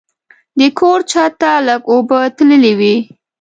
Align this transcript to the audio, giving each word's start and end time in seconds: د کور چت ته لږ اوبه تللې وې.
د 0.59 0.61
کور 0.79 0.99
چت 1.11 1.31
ته 1.41 1.51
لږ 1.67 1.81
اوبه 1.91 2.19
تللې 2.35 2.73
وې. 2.79 2.95